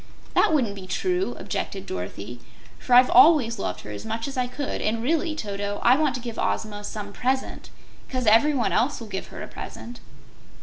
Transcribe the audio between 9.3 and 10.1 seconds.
a present."